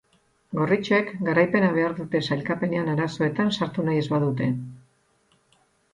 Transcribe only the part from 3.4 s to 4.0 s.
sartu